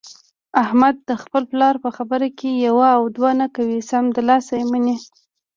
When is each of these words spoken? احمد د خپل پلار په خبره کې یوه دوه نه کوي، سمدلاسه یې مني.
احمد 0.63 0.95
د 1.09 1.11
خپل 1.23 1.43
پلار 1.51 1.75
په 1.83 1.89
خبره 1.97 2.27
کې 2.37 2.49
یوه 2.67 2.89
دوه 3.17 3.31
نه 3.41 3.47
کوي، 3.55 3.79
سمدلاسه 3.91 4.53
یې 4.59 4.65
مني. 4.71 4.97